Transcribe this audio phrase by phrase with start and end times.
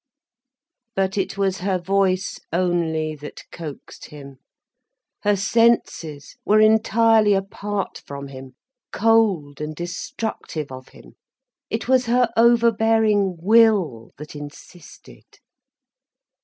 [0.95, 4.39] But it was her voice only that coaxed him.
[5.21, 8.55] Her senses were entirely apart from him,
[8.91, 11.17] cold and destructive of him.
[11.69, 15.25] It was her overbearing will that insisted.